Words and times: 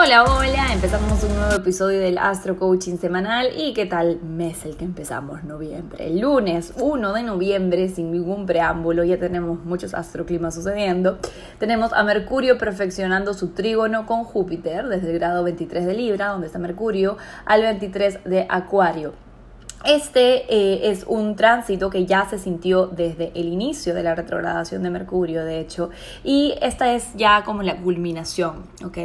Hola, 0.00 0.22
hola, 0.22 0.72
empezamos 0.72 1.24
un 1.24 1.34
nuevo 1.34 1.54
episodio 1.54 1.98
del 1.98 2.18
Astro 2.18 2.56
Coaching 2.56 2.98
semanal 2.98 3.48
y 3.56 3.74
qué 3.74 3.84
tal 3.84 4.20
mes 4.22 4.64
el 4.64 4.76
que 4.76 4.84
empezamos 4.84 5.42
noviembre. 5.42 6.06
El 6.06 6.20
lunes 6.20 6.72
1 6.78 7.12
de 7.12 7.24
noviembre, 7.24 7.88
sin 7.88 8.12
ningún 8.12 8.46
preámbulo, 8.46 9.02
ya 9.02 9.18
tenemos 9.18 9.64
muchos 9.64 9.94
astroclimas 9.94 10.54
sucediendo. 10.54 11.18
Tenemos 11.58 11.92
a 11.92 12.04
Mercurio 12.04 12.58
perfeccionando 12.58 13.34
su 13.34 13.48
trígono 13.48 14.06
con 14.06 14.22
Júpiter 14.22 14.86
desde 14.86 15.10
el 15.10 15.18
grado 15.18 15.42
23 15.42 15.84
de 15.84 15.94
Libra, 15.94 16.28
donde 16.28 16.46
está 16.46 16.60
Mercurio, 16.60 17.16
al 17.44 17.62
23 17.62 18.22
de 18.22 18.46
Acuario. 18.48 19.27
Este 19.84 20.52
eh, 20.52 20.90
es 20.90 21.04
un 21.06 21.36
tránsito 21.36 21.88
que 21.88 22.04
ya 22.04 22.28
se 22.28 22.38
sintió 22.38 22.88
desde 22.88 23.30
el 23.36 23.46
inicio 23.46 23.94
de 23.94 24.02
la 24.02 24.16
retrogradación 24.16 24.82
de 24.82 24.90
Mercurio, 24.90 25.44
de 25.44 25.60
hecho, 25.60 25.90
y 26.24 26.54
esta 26.60 26.94
es 26.94 27.14
ya 27.14 27.44
como 27.44 27.62
la 27.62 27.76
culminación, 27.76 28.64
¿ok? 28.84 28.98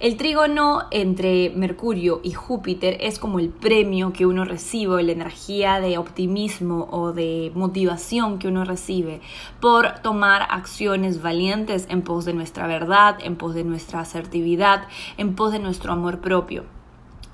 El 0.00 0.16
trígono 0.16 0.82
entre 0.90 1.50
Mercurio 1.50 2.20
y 2.24 2.32
Júpiter 2.32 2.96
es 3.00 3.20
como 3.20 3.38
el 3.38 3.50
premio 3.50 4.12
que 4.12 4.26
uno 4.26 4.44
recibe, 4.44 5.02
la 5.04 5.12
energía 5.12 5.80
de 5.80 5.98
optimismo 5.98 6.88
o 6.90 7.12
de 7.12 7.52
motivación 7.54 8.40
que 8.40 8.48
uno 8.48 8.64
recibe 8.64 9.20
por 9.60 10.00
tomar 10.00 10.42
acciones 10.50 11.22
valientes 11.22 11.86
en 11.88 12.02
pos 12.02 12.24
de 12.24 12.32
nuestra 12.32 12.66
verdad, 12.66 13.18
en 13.22 13.36
pos 13.36 13.54
de 13.54 13.62
nuestra 13.62 14.00
asertividad, 14.00 14.82
en 15.16 15.36
pos 15.36 15.52
de 15.52 15.60
nuestro 15.60 15.92
amor 15.92 16.20
propio. 16.20 16.77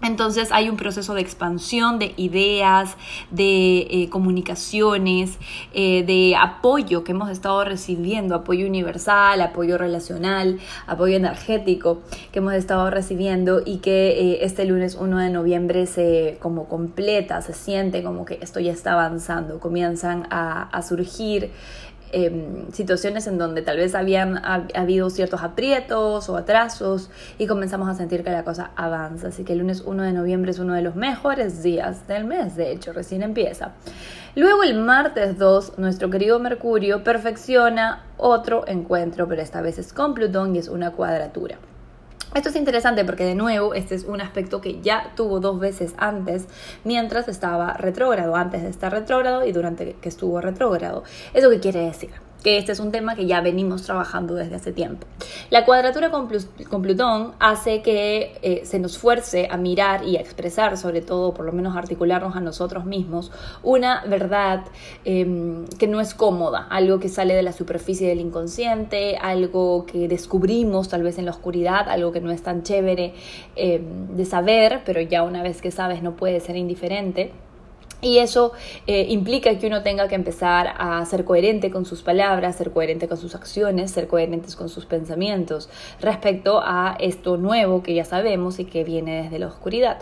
Entonces 0.04 0.50
hay 0.52 0.68
un 0.68 0.76
proceso 0.76 1.14
de 1.14 1.22
expansión 1.22 1.98
de 1.98 2.12
ideas, 2.18 2.96
de 3.30 3.78
eh, 3.90 4.08
comunicaciones, 4.10 5.38
eh, 5.72 6.04
de 6.04 6.36
apoyo 6.36 7.04
que 7.04 7.12
hemos 7.12 7.30
estado 7.30 7.64
recibiendo, 7.64 8.34
apoyo 8.34 8.66
universal, 8.66 9.40
apoyo 9.40 9.78
relacional, 9.78 10.60
apoyo 10.86 11.16
energético 11.16 12.02
que 12.32 12.40
hemos 12.40 12.52
estado 12.52 12.90
recibiendo 12.90 13.62
y 13.64 13.78
que 13.78 14.08
eh, 14.10 14.38
este 14.44 14.66
lunes 14.66 14.94
1 14.94 15.18
de 15.18 15.30
noviembre 15.30 15.86
se 15.86 16.36
como 16.38 16.68
completa, 16.68 17.40
se 17.40 17.54
siente 17.54 18.02
como 18.02 18.26
que 18.26 18.38
esto 18.42 18.60
ya 18.60 18.72
está 18.72 18.92
avanzando, 18.92 19.58
comienzan 19.58 20.26
a, 20.28 20.64
a 20.64 20.82
surgir 20.82 21.50
Em, 22.16 22.70
situaciones 22.70 23.26
en 23.26 23.38
donde 23.38 23.60
tal 23.60 23.76
vez 23.76 23.96
habían 23.96 24.40
habido 24.44 25.10
ciertos 25.10 25.42
aprietos 25.42 26.28
o 26.28 26.36
atrasos 26.36 27.10
y 27.38 27.48
comenzamos 27.48 27.88
a 27.88 27.94
sentir 27.94 28.22
que 28.22 28.30
la 28.30 28.44
cosa 28.44 28.70
avanza. 28.76 29.28
Así 29.28 29.42
que 29.42 29.54
el 29.54 29.58
lunes 29.58 29.82
1 29.84 30.04
de 30.04 30.12
noviembre 30.12 30.52
es 30.52 30.60
uno 30.60 30.74
de 30.74 30.82
los 30.82 30.94
mejores 30.94 31.64
días 31.64 32.06
del 32.06 32.24
mes, 32.24 32.54
de 32.54 32.70
hecho, 32.70 32.92
recién 32.92 33.24
empieza. 33.24 33.72
Luego 34.36 34.62
el 34.62 34.76
martes 34.76 35.38
2, 35.38 35.78
nuestro 35.78 36.08
querido 36.08 36.38
Mercurio 36.38 37.02
perfecciona 37.02 38.04
otro 38.16 38.62
encuentro, 38.68 39.26
pero 39.26 39.42
esta 39.42 39.60
vez 39.60 39.80
es 39.80 39.92
con 39.92 40.14
Plutón 40.14 40.54
y 40.54 40.60
es 40.60 40.68
una 40.68 40.92
cuadratura. 40.92 41.58
Esto 42.34 42.48
es 42.48 42.56
interesante 42.56 43.04
porque 43.04 43.24
de 43.24 43.36
nuevo 43.36 43.74
este 43.74 43.94
es 43.94 44.02
un 44.02 44.20
aspecto 44.20 44.60
que 44.60 44.80
ya 44.80 45.12
tuvo 45.14 45.38
dos 45.38 45.60
veces 45.60 45.94
antes 45.98 46.46
mientras 46.82 47.28
estaba 47.28 47.74
retrógrado, 47.74 48.34
antes 48.34 48.62
de 48.62 48.70
estar 48.70 48.90
retrógrado 48.90 49.46
y 49.46 49.52
durante 49.52 49.94
que 50.00 50.08
estuvo 50.08 50.40
retrógrado. 50.40 51.04
¿Eso 51.32 51.48
qué 51.48 51.60
quiere 51.60 51.80
decir? 51.80 52.23
Que 52.44 52.58
este 52.58 52.72
es 52.72 52.78
un 52.78 52.92
tema 52.92 53.16
que 53.16 53.26
ya 53.26 53.40
venimos 53.40 53.84
trabajando 53.84 54.34
desde 54.34 54.54
hace 54.56 54.70
tiempo. 54.70 55.06
La 55.48 55.64
cuadratura 55.64 56.10
con, 56.10 56.28
Plutón 56.28 57.32
hace 57.40 57.80
que 57.80 58.38
eh, 58.42 58.60
se 58.64 58.78
nos 58.78 58.98
fuerce 58.98 59.48
a 59.50 59.56
mirar 59.56 60.04
y 60.04 60.18
a 60.18 60.20
expresar, 60.20 60.76
sobre 60.76 61.00
todo, 61.00 61.32
por 61.32 61.46
lo 61.46 61.52
menos 61.52 61.74
articularnos 61.74 62.36
a 62.36 62.40
nosotros 62.40 62.84
mismos, 62.84 63.32
una 63.62 64.04
verdad 64.04 64.66
em, 65.06 65.66
que 65.78 65.86
no 65.86 66.02
es 66.02 66.12
cómoda, 66.12 66.66
algo 66.68 67.00
que 67.00 67.08
sale 67.08 67.34
de 67.34 67.42
la 67.42 67.54
superficie 67.54 68.08
del 68.08 68.20
inconsciente, 68.20 69.16
algo 69.16 69.86
que 69.86 70.06
descubrimos 70.06 70.90
tal 70.90 71.02
vez 71.02 71.16
en 71.16 71.24
la 71.24 71.30
oscuridad, 71.30 71.88
algo 71.88 72.12
que 72.12 72.20
no 72.20 72.30
es 72.30 72.42
tan 72.42 72.62
chévere 72.62 73.14
em, 73.56 74.08
de 74.14 74.24
saber, 74.26 74.82
pero 74.84 75.00
ya 75.00 75.22
una 75.22 75.42
vez 75.42 75.62
que 75.62 75.70
sabes 75.70 76.02
no 76.02 76.14
puede 76.14 76.40
ser 76.40 76.56
indiferente. 76.56 77.32
Y 78.00 78.18
eso 78.18 78.52
eh, 78.86 79.06
implica 79.08 79.56
que 79.58 79.66
uno 79.66 79.82
tenga 79.82 80.08
que 80.08 80.14
empezar 80.14 80.74
a 80.76 81.04
ser 81.06 81.24
coherente 81.24 81.70
con 81.70 81.84
sus 81.84 82.02
palabras, 82.02 82.56
ser 82.56 82.70
coherente 82.70 83.08
con 83.08 83.16
sus 83.16 83.34
acciones, 83.34 83.90
ser 83.90 84.08
coherentes 84.08 84.56
con 84.56 84.68
sus 84.68 84.84
pensamientos 84.86 85.68
respecto 86.00 86.60
a 86.62 86.96
esto 87.00 87.36
nuevo 87.36 87.82
que 87.82 87.94
ya 87.94 88.04
sabemos 88.04 88.58
y 88.58 88.64
que 88.64 88.84
viene 88.84 89.22
desde 89.22 89.38
la 89.38 89.46
oscuridad. 89.46 89.98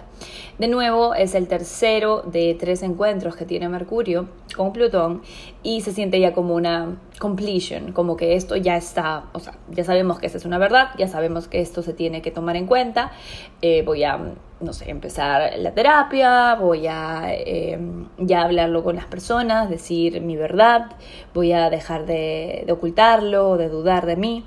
De 0.59 0.69
nuevo, 0.69 1.15
es 1.15 1.35
el 1.35 1.49
tercero 1.49 2.23
de 2.23 2.57
tres 2.59 2.83
encuentros 2.83 3.37
que 3.37 3.45
tiene 3.45 3.69
Mercurio 3.69 4.29
con 4.55 4.73
Plutón 4.73 5.23
y 5.63 5.81
se 5.81 5.93
siente 5.93 6.21
ya 6.21 6.33
como 6.33 6.55
una 6.55 6.97
completion, 7.19 7.93
como 7.93 8.17
que 8.17 8.35
esto 8.35 8.57
ya 8.57 8.77
está, 8.77 9.25
o 9.33 9.41
sea, 9.41 9.55
ya 9.71 9.85
sabemos 9.85 10.19
que 10.19 10.27
esta 10.27 10.39
es 10.39 10.45
una 10.45 10.59
verdad, 10.59 10.91
ya 10.99 11.09
sabemos 11.09 11.49
que 11.49 11.61
esto 11.61 11.83
se 11.83 11.93
tiene 11.93 12.23
que 12.23 12.31
tomar 12.31 12.57
en 12.57 12.67
cuenta. 12.67 13.12
Eh, 13.61 13.83
voy 13.85 14.05
a 14.05 14.19
no 14.61 14.73
sé, 14.73 14.91
empezar 14.91 15.53
la 15.59 15.73
terapia, 15.73 16.55
voy 16.55 16.87
a 16.87 17.35
em, 17.35 18.09
ya 18.19 18.43
hablarlo 18.43 18.85
con 18.85 18.97
las 18.97 19.07
personas, 19.07 19.69
decir 19.69 20.21
mi 20.21 20.37
verdad, 20.37 20.93
voy 21.35 21.53
a 21.53 21.69
dejar 21.69 22.07
de, 22.07 22.62
de 22.67 22.73
ocultarlo, 22.73 23.57
de 23.57 23.69
dudar 23.69 24.07
de 24.07 24.17
mí. 24.17 24.45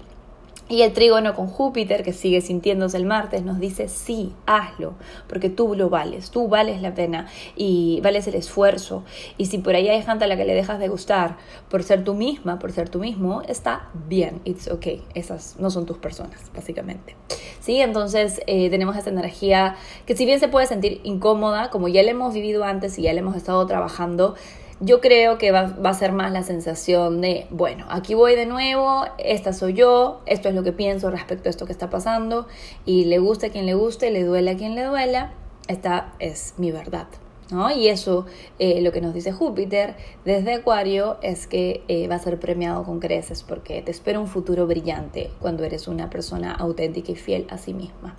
Y 0.67 0.81
el 0.81 0.93
trígono 0.93 1.35
con 1.35 1.45
Júpiter, 1.47 2.03
que 2.03 2.11
sigue 2.11 2.41
sintiéndose 2.41 2.97
el 2.97 3.05
martes, 3.05 3.43
nos 3.43 3.59
dice, 3.59 3.87
sí, 3.87 4.33
hazlo, 4.47 4.95
porque 5.27 5.49
tú 5.49 5.75
lo 5.75 5.91
vales, 5.91 6.31
tú 6.31 6.47
vales 6.47 6.81
la 6.81 6.95
pena 6.95 7.27
y 7.55 8.01
vales 8.01 8.27
el 8.27 8.33
esfuerzo. 8.33 9.03
Y 9.37 9.45
si 9.45 9.59
por 9.59 9.75
ahí 9.75 9.89
hay 9.89 10.01
gente 10.01 10.25
a 10.25 10.27
la 10.27 10.35
que 10.35 10.45
le 10.45 10.55
dejas 10.55 10.79
de 10.79 10.87
gustar 10.87 11.37
por 11.69 11.83
ser 11.83 12.03
tú 12.03 12.15
misma, 12.15 12.57
por 12.57 12.71
ser 12.71 12.89
tú 12.89 12.97
mismo, 12.99 13.43
está 13.43 13.89
bien, 14.07 14.41
it's 14.43 14.67
okay. 14.67 15.03
Esas 15.13 15.57
no 15.59 15.69
son 15.69 15.85
tus 15.85 15.99
personas, 15.99 16.51
básicamente. 16.55 17.15
¿Sí? 17.59 17.79
Entonces 17.81 18.41
eh, 18.47 18.71
tenemos 18.71 18.95
esta 18.97 19.11
energía 19.11 19.75
que 20.07 20.15
si 20.15 20.25
bien 20.25 20.39
se 20.39 20.47
puede 20.47 20.65
sentir 20.65 20.99
incómoda, 21.03 21.69
como 21.69 21.89
ya 21.89 22.01
la 22.01 22.09
hemos 22.09 22.33
vivido 22.33 22.63
antes 22.63 22.97
y 22.97 23.03
ya 23.03 23.13
la 23.13 23.19
hemos 23.19 23.35
estado 23.35 23.65
trabajando, 23.67 24.35
yo 24.79 24.99
creo 24.99 25.37
que 25.37 25.51
va, 25.51 25.73
a 25.83 25.93
ser 25.93 26.11
más 26.11 26.31
la 26.31 26.43
sensación 26.43 27.21
de, 27.21 27.47
bueno, 27.49 27.85
aquí 27.89 28.13
voy 28.13 28.35
de 28.35 28.45
nuevo, 28.45 29.05
esta 29.17 29.53
soy 29.53 29.73
yo, 29.73 30.21
esto 30.25 30.49
es 30.49 30.55
lo 30.55 30.63
que 30.63 30.73
pienso 30.73 31.09
respecto 31.11 31.47
a 31.47 31.51
esto 31.51 31.65
que 31.65 31.71
está 31.71 31.89
pasando, 31.89 32.47
y 32.85 33.05
le 33.05 33.19
guste 33.19 33.47
a 33.47 33.49
quien 33.49 33.65
le 33.65 33.73
guste, 33.73 34.11
le 34.11 34.23
duele 34.23 34.51
a 34.51 34.57
quien 34.57 34.75
le 34.75 34.83
duela, 34.83 35.33
esta 35.67 36.13
es 36.19 36.55
mi 36.57 36.71
verdad. 36.71 37.07
¿No? 37.51 37.69
Y 37.69 37.89
eso, 37.89 38.25
eh, 38.57 38.81
lo 38.81 38.91
que 38.91 39.01
nos 39.01 39.13
dice 39.13 39.31
Júpiter 39.31 39.95
desde 40.25 40.55
Acuario, 40.55 41.17
es 41.21 41.45
que 41.45 41.83
eh, 41.87 42.07
va 42.07 42.15
a 42.15 42.19
ser 42.19 42.39
premiado 42.39 42.83
con 42.83 42.99
creces 42.99 43.43
porque 43.43 43.83
te 43.83 43.91
espera 43.91 44.19
un 44.19 44.25
futuro 44.25 44.65
brillante 44.65 45.29
cuando 45.39 45.63
eres 45.63 45.87
una 45.87 46.09
persona 46.09 46.51
auténtica 46.51 47.11
y 47.11 47.15
fiel 47.15 47.45
a 47.51 47.59
sí 47.59 47.75
misma. 47.75 48.15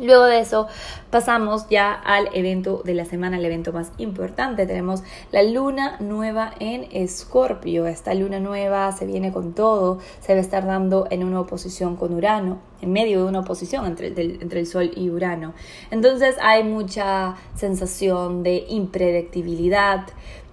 Luego 0.00 0.24
de 0.24 0.40
eso 0.40 0.68
pasamos 1.10 1.68
ya 1.68 1.92
al 1.92 2.30
evento 2.32 2.82
de 2.84 2.94
la 2.94 3.04
semana, 3.04 3.36
el 3.36 3.44
evento 3.44 3.72
más 3.72 3.92
importante. 3.98 4.66
Tenemos 4.66 5.02
la 5.30 5.42
luna 5.42 5.96
nueva 6.00 6.54
en 6.60 6.88
Escorpio. 6.92 7.86
Esta 7.86 8.14
luna 8.14 8.40
nueva 8.40 8.90
se 8.92 9.04
viene 9.04 9.32
con 9.32 9.52
todo, 9.52 9.98
se 10.20 10.32
va 10.32 10.38
a 10.38 10.42
estar 10.42 10.66
dando 10.66 11.06
en 11.10 11.24
una 11.24 11.40
oposición 11.40 11.96
con 11.96 12.14
Urano, 12.14 12.58
en 12.80 12.92
medio 12.92 13.22
de 13.22 13.28
una 13.28 13.40
oposición 13.40 13.84
entre, 13.86 14.08
entre 14.08 14.60
el 14.60 14.66
Sol 14.66 14.90
y 14.96 15.10
Urano. 15.10 15.52
Entonces 15.90 16.36
hay 16.40 16.64
mucha 16.64 17.36
sensación 17.54 18.42
de 18.42 18.64
impredictibilidad, 18.68 20.06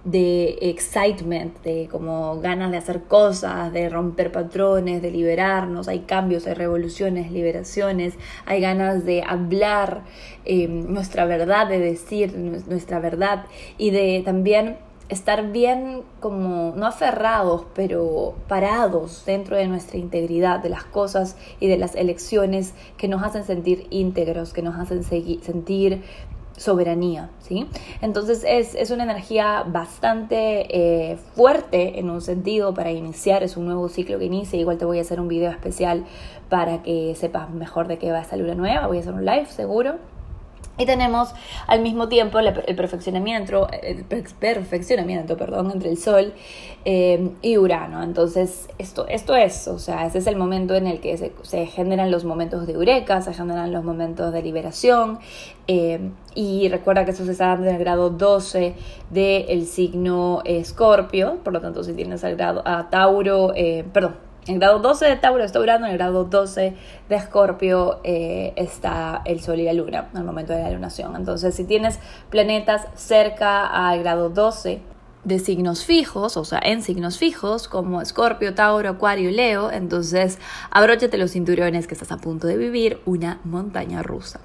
de 0.04 0.58
excitement, 0.62 1.60
de 1.62 1.88
como 1.90 2.40
ganas 2.40 2.70
de 2.70 2.78
hacer 2.78 3.02
cosas, 3.02 3.72
de 3.72 3.88
romper 3.88 4.32
patrones, 4.32 5.02
de 5.02 5.10
liberarnos, 5.10 5.88
hay 5.88 6.00
cambios, 6.00 6.46
hay 6.46 6.54
revoluciones, 6.54 7.30
liberaciones, 7.30 8.14
hay 8.46 8.60
ganas 8.60 9.04
de 9.04 9.22
hablar 9.22 10.04
em, 10.44 10.92
nuestra 10.92 11.26
verdad, 11.26 11.68
de 11.68 11.78
decir 11.78 12.36
nuestra 12.36 12.98
verdad. 12.98 13.44
Y 13.76 13.90
de 13.90 14.22
también 14.24 14.78
estar 15.10 15.50
bien 15.50 16.02
como 16.20 16.72
no 16.76 16.86
aferrados, 16.86 17.66
pero 17.74 18.34
parados 18.48 19.24
dentro 19.26 19.56
de 19.56 19.66
nuestra 19.66 19.98
integridad, 19.98 20.60
de 20.60 20.70
las 20.70 20.84
cosas 20.84 21.36
y 21.58 21.66
de 21.66 21.76
las 21.76 21.94
elecciones 21.96 22.74
que 22.96 23.08
nos 23.08 23.22
hacen 23.22 23.44
sentir 23.44 23.86
íntegros, 23.90 24.52
que 24.52 24.62
nos 24.62 24.78
hacen 24.78 25.02
sentir 25.02 26.02
soberanía, 26.60 27.30
¿sí? 27.40 27.66
Entonces 28.02 28.44
es, 28.46 28.74
es 28.74 28.90
una 28.90 29.04
energía 29.04 29.64
bastante 29.66 30.66
eh, 31.10 31.16
fuerte 31.34 31.98
en 31.98 32.10
un 32.10 32.20
sentido 32.20 32.74
para 32.74 32.90
iniciar, 32.92 33.42
es 33.42 33.56
un 33.56 33.64
nuevo 33.64 33.88
ciclo 33.88 34.18
que 34.18 34.26
inicia, 34.26 34.60
igual 34.60 34.76
te 34.76 34.84
voy 34.84 34.98
a 34.98 35.00
hacer 35.00 35.20
un 35.20 35.28
video 35.28 35.50
especial 35.50 36.04
para 36.50 36.82
que 36.82 37.14
sepas 37.14 37.48
mejor 37.48 37.88
de 37.88 37.96
qué 37.96 38.12
va 38.12 38.20
esta 38.20 38.36
luna 38.36 38.54
nueva, 38.54 38.88
voy 38.88 38.98
a 38.98 39.00
hacer 39.00 39.14
un 39.14 39.24
live 39.24 39.46
seguro. 39.46 40.19
Y 40.80 40.86
tenemos 40.86 41.34
al 41.66 41.82
mismo 41.82 42.08
tiempo 42.08 42.38
el 42.38 42.74
perfeccionamiento, 42.74 43.68
el 43.82 44.02
perfeccionamiento 44.04 45.36
perdón, 45.36 45.70
entre 45.74 45.90
el 45.90 45.98
Sol 45.98 46.32
eh, 46.86 47.32
y 47.42 47.58
Urano. 47.58 48.02
Entonces, 48.02 48.66
esto, 48.78 49.06
esto 49.06 49.36
es, 49.36 49.68
o 49.68 49.78
sea, 49.78 50.06
ese 50.06 50.16
es 50.16 50.26
el 50.26 50.36
momento 50.36 50.74
en 50.74 50.86
el 50.86 51.00
que 51.00 51.18
se, 51.42 51.66
generan 51.66 52.10
los 52.10 52.24
momentos 52.24 52.66
de 52.66 52.72
eureka, 52.72 53.20
se 53.20 53.34
generan 53.34 53.72
los 53.72 53.84
momentos 53.84 54.32
de 54.32 54.40
liberación. 54.40 55.18
Eh, 55.68 56.12
y 56.34 56.70
recuerda 56.70 57.04
que 57.04 57.10
eso 57.10 57.26
se 57.26 57.32
está 57.32 57.52
en 57.52 57.66
el 57.66 57.78
grado 57.78 58.08
12 58.08 58.74
del 59.10 59.66
signo 59.66 60.40
Escorpio, 60.46 61.40
por 61.44 61.52
lo 61.52 61.60
tanto, 61.60 61.84
si 61.84 61.92
tienes 61.92 62.24
el 62.24 62.36
grado 62.36 62.62
a 62.64 62.88
Tauro, 62.88 63.52
eh, 63.54 63.84
perdón, 63.92 64.29
en 64.46 64.58
grado 64.58 64.78
12 64.78 65.06
de 65.06 65.16
Tauro 65.16 65.44
está 65.44 65.60
Urano, 65.60 65.86
en 65.86 65.92
el 65.92 65.98
grado 65.98 66.24
12 66.24 66.74
de 67.08 67.16
Escorpio 67.16 68.00
eh, 68.04 68.52
está 68.56 69.22
el 69.24 69.40
Sol 69.40 69.60
y 69.60 69.64
la 69.64 69.72
Luna 69.72 70.08
al 70.14 70.24
momento 70.24 70.52
de 70.52 70.62
la 70.62 70.70
lunación. 70.70 71.14
Entonces, 71.16 71.54
si 71.54 71.64
tienes 71.64 71.98
planetas 72.30 72.86
cerca 72.94 73.66
al 73.66 74.00
grado 74.00 74.30
12 74.30 74.80
de 75.24 75.38
signos 75.38 75.84
fijos, 75.84 76.36
o 76.36 76.44
sea, 76.44 76.60
en 76.62 76.82
signos 76.82 77.18
fijos, 77.18 77.68
como 77.68 78.00
Escorpio, 78.00 78.54
Tauro, 78.54 78.88
Acuario 78.88 79.28
y 79.28 79.34
Leo, 79.34 79.70
entonces 79.70 80.38
abróchate 80.70 81.18
los 81.18 81.32
cinturones 81.32 81.86
que 81.86 81.94
estás 81.94 82.10
a 82.12 82.16
punto 82.16 82.46
de 82.46 82.56
vivir 82.56 83.00
una 83.04 83.40
montaña 83.44 84.02
rusa. 84.02 84.40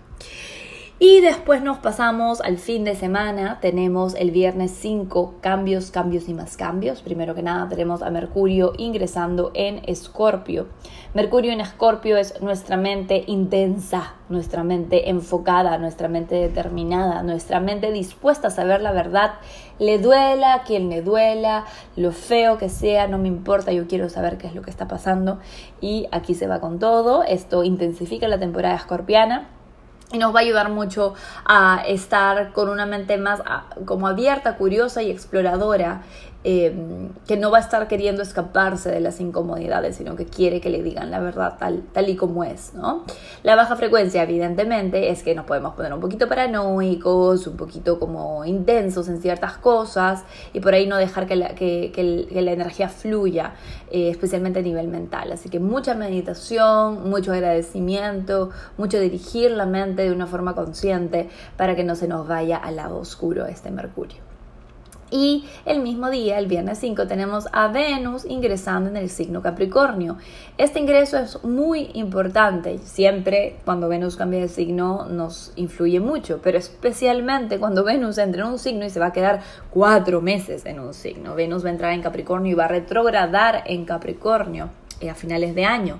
Y 0.98 1.20
después 1.20 1.62
nos 1.62 1.80
pasamos 1.80 2.40
al 2.40 2.58
fin 2.58 2.86
de 2.86 2.96
semana. 2.96 3.60
Tenemos 3.60 4.16
el 4.16 4.32
viernes 4.32 4.72
5 4.80 5.36
cambios, 5.42 5.92
cambios 5.92 6.30
y 6.30 6.34
más 6.34 6.56
cambios. 6.56 7.02
Primero 7.02 7.36
que 7.36 7.44
nada 7.44 7.68
tenemos 7.68 8.02
a 8.02 8.10
Mercurio 8.12 8.72
ingresando 8.78 9.52
en 9.56 9.82
Escorpio. 9.88 10.68
Mercurio 11.14 11.52
en 11.52 11.60
Escorpio 11.60 12.16
es 12.16 12.42
nuestra 12.42 12.78
mente 12.78 13.26
intensa, 13.28 14.14
nuestra 14.30 14.64
mente 14.64 15.10
enfocada, 15.10 15.78
nuestra 15.80 16.08
mente 16.08 16.36
determinada, 16.36 17.24
nuestra 17.24 17.60
mente 17.60 17.92
dispuesta 17.92 18.48
a 18.48 18.52
saber 18.52 18.80
la 18.80 18.94
verdad. 18.94 19.34
Le 19.80 20.00
duela 20.00 20.64
quien 20.66 20.90
le 20.90 21.02
duela, 21.02 21.66
lo 21.98 22.14
feo 22.14 22.58
que 22.58 22.70
sea, 22.70 23.10
no 23.10 23.18
me 23.18 23.28
importa, 23.28 23.74
yo 23.74 23.86
quiero 23.88 24.08
saber 24.08 24.38
qué 24.38 24.48
es 24.48 24.56
lo 24.56 24.62
que 24.62 24.72
está 24.72 24.88
pasando. 24.88 25.40
Y 25.82 26.08
aquí 26.14 26.36
se 26.36 26.48
va 26.48 26.62
con 26.62 26.80
todo. 26.80 27.24
Esto 27.24 27.66
intensifica 27.66 28.30
la 28.30 28.40
temporada 28.40 28.76
escorpiana 28.76 29.50
y 30.16 30.18
nos 30.18 30.34
va 30.34 30.40
a 30.40 30.44
ayudar 30.44 30.70
mucho 30.70 31.14
a 31.46 31.84
estar 31.86 32.54
con 32.54 32.70
una 32.70 32.86
mente 32.86 33.18
más 33.18 33.42
como 33.86 34.08
abierta, 34.08 34.56
curiosa 34.56 35.04
y 35.04 35.12
exploradora 35.12 36.02
Em, 36.48 37.10
que 37.28 37.38
no 37.38 37.50
va 37.50 37.58
a 37.58 37.62
estar 37.62 37.88
queriendo 37.88 38.22
escaparse 38.22 38.92
de 38.92 39.00
las 39.00 39.20
incomodidades, 39.20 39.96
sino 39.96 40.16
que 40.16 40.28
quiere 40.28 40.62
que 40.62 40.70
le 40.70 40.84
digan 40.84 41.10
la 41.10 41.20
verdad 41.20 41.56
tal, 41.58 41.82
tal 41.92 42.08
y 42.08 42.16
como 42.16 42.44
es, 42.44 42.76
¿no? 42.76 43.04
La 43.42 43.56
baja 43.56 43.76
frecuencia, 43.76 44.22
evidentemente, 44.22 45.10
es 45.10 45.24
que 45.24 45.34
nos 45.34 45.46
podemos 45.46 45.74
poner 45.74 45.92
un 45.92 46.00
poquito 46.02 46.30
paranoicos, 46.30 47.48
un 47.48 47.58
poquito 47.58 47.98
como 47.98 48.46
intensos 48.46 49.08
en 49.08 49.24
ciertas 49.24 49.58
cosas 49.58 50.24
y 50.54 50.60
por 50.60 50.76
ahí 50.76 50.86
no 50.86 50.98
dejar 50.98 51.26
que 51.26 51.36
la, 51.36 51.50
energía 52.52 52.90
fluya, 52.90 53.56
eh, 53.90 54.12
especialmente 54.12 54.60
a 54.60 54.62
nivel 54.62 54.88
mental. 54.88 55.32
Así 55.32 55.50
que 55.50 55.60
mucha 55.60 55.96
meditación, 55.96 57.10
mucho 57.10 57.34
agradecimiento, 57.34 58.52
mucho 58.78 59.00
dirigir 59.00 59.50
la 59.50 59.66
mente 59.66 60.04
de 60.04 60.12
una 60.12 60.28
forma 60.28 60.54
consciente 60.54 61.28
para 61.58 61.76
que 61.76 61.84
no 61.84 61.96
se 61.96 62.08
nos 62.08 62.28
vaya 62.28 62.58
al 62.58 62.76
lado 62.76 63.00
oscuro 63.00 63.48
este 63.48 63.72
Mercurio. 63.72 64.35
Y 65.12 65.46
el 65.66 65.82
mismo 65.82 66.10
día, 66.10 66.40
el 66.40 66.48
viernes 66.48 66.80
5, 66.80 67.06
tenemos 67.06 67.48
a 67.52 67.68
Venus 67.68 68.26
ingresando 68.26 68.90
en 68.90 68.98
el 68.98 69.10
signo 69.10 69.42
Capricornio. 69.44 70.18
Este 70.58 70.80
ingreso 70.80 71.20
es 71.20 71.44
muy 71.44 71.92
importante. 71.94 72.80
Siempre 72.80 73.58
cuando 73.66 73.88
Venus 73.88 74.16
cambia 74.16 74.40
de 74.40 74.48
signo 74.48 75.06
nos 75.06 75.54
influye 75.58 76.00
mucho, 76.00 76.40
pero 76.42 76.58
especialmente 76.58 77.60
cuando 77.60 77.84
Venus 77.84 78.18
entra 78.18 78.44
en 78.44 78.54
un 78.54 78.60
signo 78.60 78.84
y 78.86 78.90
se 78.90 79.00
va 79.00 79.08
a 79.08 79.14
quedar 79.14 79.42
cuatro 79.70 80.22
meses 80.22 80.66
en 80.66 80.80
un 80.80 80.94
signo. 80.94 81.36
Venus 81.36 81.64
va 81.64 81.70
a 81.70 81.74
entrar 81.74 81.94
en 81.94 82.02
Capricornio 82.02 82.52
y 82.52 82.56
va 82.56 82.66
a 82.66 82.70
retrogradar 82.70 83.64
en 83.68 83.86
Capricornio 83.86 84.70
eh, 85.02 85.10
a 85.10 85.16
finales 85.16 85.54
de 85.54 85.66
año. 85.66 86.00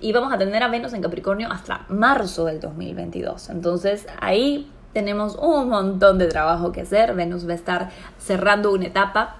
Y 0.00 0.12
vamos 0.12 0.32
a 0.32 0.38
tener 0.38 0.62
a 0.62 0.68
Venus 0.68 0.92
en 0.92 1.02
Capricornio 1.02 1.50
hasta 1.50 1.86
marzo 1.88 2.44
del 2.44 2.60
2022. 2.60 3.50
Entonces 3.50 4.06
ahí 4.20 4.70
tenemos 4.94 5.36
un 5.36 5.68
montón 5.68 6.18
de 6.18 6.28
trabajo 6.28 6.72
que 6.72 6.80
hacer. 6.80 7.14
Venus 7.14 7.46
va 7.46 7.52
a 7.52 7.56
estar 7.56 7.90
cerrando 8.18 8.72
una 8.72 8.86
etapa 8.86 9.36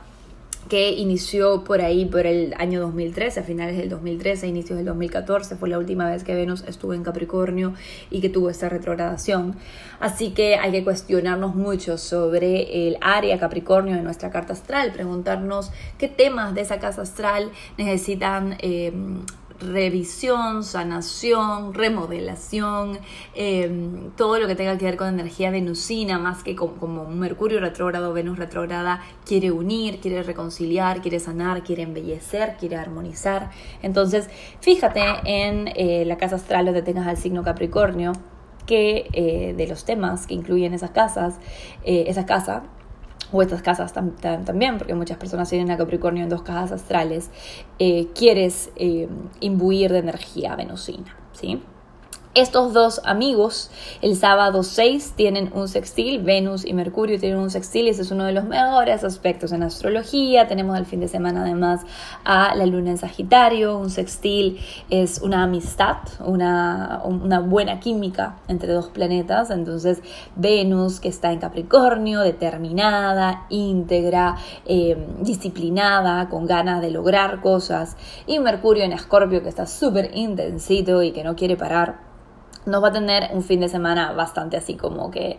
que 0.69 0.93
inició 0.93 1.63
por 1.63 1.81
ahí 1.83 2.07
por 2.07 2.27
el 2.27 2.55
año 2.59 2.81
2013, 2.81 3.41
a 3.41 3.43
finales 3.43 3.77
del 3.77 3.89
2013, 3.91 4.47
inicios 4.47 4.79
del 4.79 4.87
2014, 4.87 5.57
fue 5.57 5.69
la 5.69 5.79
última 5.79 6.09
vez 6.09 6.25
que 6.25 6.35
Venus 6.35 6.65
estuvo 6.67 6.95
en 6.95 7.03
Capricornio 7.03 7.75
y 8.11 8.21
que 8.21 8.31
tuvo 8.31 8.49
esta 8.49 8.69
retrogradación. 8.69 9.57
Así 10.01 10.31
que 10.31 10.57
hay 10.57 10.73
que 10.73 10.83
cuestionarnos 10.83 11.55
mucho 11.55 11.99
sobre 11.99 12.89
el 12.89 12.97
área 13.03 13.39
Capricornio 13.39 13.95
de 13.95 14.03
nuestra 14.03 14.31
carta 14.31 14.55
astral, 14.55 14.93
preguntarnos 14.93 15.71
qué 15.99 16.09
temas 16.09 16.55
de 16.55 16.63
esa 16.63 16.79
casa 16.79 17.03
astral 17.03 17.51
necesitan 17.77 18.57
eh, 18.61 18.93
revisión, 19.61 20.65
sanación, 20.65 21.75
remodelación, 21.75 22.99
em, 23.35 24.11
todo 24.17 24.39
lo 24.39 24.47
que 24.47 24.55
tenga 24.55 24.77
que 24.79 24.85
ver 24.85 24.97
con 24.97 25.09
energía 25.09 25.51
venusina, 25.51 26.19
más 26.19 26.43
que 26.43 26.57
como, 26.57 27.07
Mercurio 27.07 27.61
retrógrado, 27.61 28.13
Venus 28.13 28.39
retrógrada, 28.39 29.03
quiere 29.25 29.51
unir, 29.53 30.01
quiere 30.01 30.23
reconciliar, 30.23 31.01
quiere 31.01 31.21
sanar, 31.21 31.63
quiere 31.63 31.83
embellecer, 31.83 32.57
quiere 32.59 32.77
armonizar. 32.77 33.51
Entonces, 33.83 34.29
fíjate 34.61 35.03
en 35.25 35.69
eh, 35.77 36.05
la 36.07 36.17
casa 36.17 36.37
astral 36.37 36.67
donde 36.67 36.83
tengas 36.83 37.07
al 37.07 37.17
signo 37.17 37.43
Capricornio, 37.43 38.13
que 38.67 39.09
eh, 39.13 39.55
de 39.57 39.67
los 39.67 39.85
temas 39.85 40.27
que 40.27 40.35
incluyen 40.35 40.75
esas 40.75 40.91
casas, 40.91 41.39
eh, 41.85 42.05
esa 42.09 42.27
casa, 42.27 42.65
o 43.33 43.43
estas 43.43 43.63
casas 43.63 43.93
también, 43.93 44.79
porque 44.79 44.95
muchas 44.95 45.19
personas 45.19 45.49
tienen 45.49 45.71
a 45.71 45.77
Capricornio 45.77 46.25
en 46.25 46.29
dos 46.29 46.43
casas 46.43 46.73
astrales, 46.73 47.31
eh, 47.79 48.09
quieres 48.15 48.71
eh, 48.77 49.09
imbuir 49.41 49.93
de 49.93 49.99
energía 49.99 50.57
venusina, 50.57 51.17
¿sí? 51.33 51.63
Estos 52.35 52.73
dos 52.73 53.01
amigos 53.05 53.71
el 54.03 54.17
sábado 54.17 54.65
6 54.65 55.13
tienen 55.15 55.53
un 55.55 55.69
sextil, 55.69 56.21
Venus 56.21 56.65
y 56.65 56.73
Mercurio 56.73 57.21
tienen 57.21 57.39
un 57.39 57.49
sextil 57.49 57.87
y 57.87 57.91
ese 57.91 58.03
es 58.03 58.11
uno 58.11 58.25
de 58.25 58.33
los 58.33 58.43
mejores 58.43 59.05
aspectos 59.05 59.53
en 59.53 59.63
astrología. 59.63 60.49
Tenemos 60.49 60.77
el 60.77 60.85
fin 60.85 60.99
de 60.99 61.07
semana 61.07 61.43
además 61.43 61.83
a 62.25 62.57
la 62.57 62.67
luna 62.67 62.91
en 62.91 62.99
Sagitario, 62.99 63.79
un 63.79 63.89
sextil 63.89 64.59
es 64.91 65.21
una 65.23 65.45
amistad, 65.45 65.99
una, 66.19 67.03
una 67.05 67.39
buena 67.39 67.79
química 67.79 68.35
entre 68.49 68.73
dos 68.73 68.89
planetas. 68.89 69.51
Entonces 69.51 70.03
Venus 70.35 70.99
que 70.99 71.11
está 71.11 71.31
en 71.31 71.39
Capricornio, 71.39 72.19
determinada, 72.19 73.47
íntegra, 73.49 74.39
eh, 74.67 74.97
disciplinada, 75.21 76.29
con 76.29 76.47
ganas 76.47 76.81
de 76.81 76.91
lograr 76.91 77.41
cosas. 77.41 77.97
Y 78.27 78.41
Mercurio 78.41 78.83
en 78.83 78.91
Escorpio 78.91 79.41
que 79.41 79.51
está 79.51 79.69
súper 79.69 80.11
intensito 80.15 81.01
y 81.05 81.13
que 81.13 81.23
no 81.23 81.37
quiere 81.37 81.57
parar 81.57 82.13
nos 82.67 82.83
va 82.83 82.89
a 82.89 82.93
tener 82.93 83.31
un 83.33 83.43
fin 83.43 83.61
de 83.61 83.69
semana 83.69 84.13
bastante 84.13 84.57
así 84.57 84.75
como 84.75 85.11
que 85.11 85.39